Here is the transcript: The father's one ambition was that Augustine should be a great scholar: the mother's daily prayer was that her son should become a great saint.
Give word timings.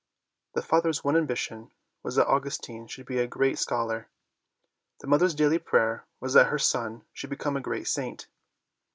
The 0.55 0.63
father's 0.63 1.03
one 1.03 1.15
ambition 1.15 1.69
was 2.01 2.15
that 2.15 2.25
Augustine 2.25 2.87
should 2.87 3.05
be 3.05 3.19
a 3.19 3.27
great 3.27 3.59
scholar: 3.59 4.07
the 4.99 5.05
mother's 5.05 5.35
daily 5.35 5.59
prayer 5.59 6.07
was 6.19 6.33
that 6.33 6.47
her 6.49 6.57
son 6.57 7.03
should 7.13 7.29
become 7.29 7.55
a 7.55 7.61
great 7.61 7.87
saint. 7.87 8.25